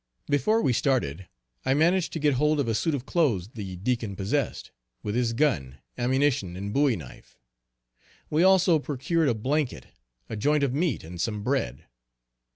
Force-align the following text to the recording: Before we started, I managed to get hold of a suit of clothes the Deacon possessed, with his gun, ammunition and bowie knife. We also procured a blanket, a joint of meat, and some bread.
Before 0.27 0.63
we 0.63 0.73
started, 0.73 1.27
I 1.63 1.75
managed 1.75 2.11
to 2.13 2.19
get 2.19 2.33
hold 2.33 2.59
of 2.59 2.67
a 2.67 2.73
suit 2.73 2.95
of 2.95 3.05
clothes 3.05 3.49
the 3.49 3.75
Deacon 3.75 4.15
possessed, 4.15 4.71
with 5.03 5.13
his 5.13 5.31
gun, 5.31 5.77
ammunition 5.95 6.55
and 6.57 6.73
bowie 6.73 6.95
knife. 6.95 7.37
We 8.27 8.41
also 8.41 8.79
procured 8.79 9.29
a 9.29 9.35
blanket, 9.35 9.85
a 10.27 10.35
joint 10.35 10.63
of 10.63 10.73
meat, 10.73 11.03
and 11.03 11.21
some 11.21 11.43
bread. 11.43 11.85